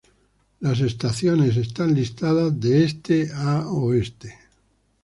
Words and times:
Las 0.61 0.79
estaciones 0.79 1.57
están 1.57 1.93
listadas 1.93 2.59
de 2.59 2.85
este 2.85 3.31
a 3.35 3.67
oeste. 3.69 4.35